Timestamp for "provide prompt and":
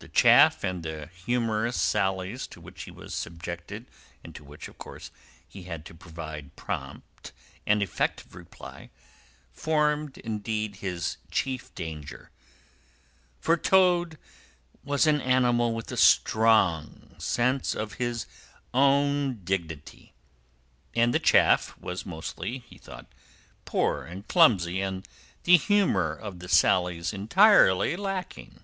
5.94-7.82